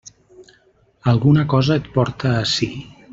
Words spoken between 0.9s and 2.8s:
Alguna cosa et porta ací.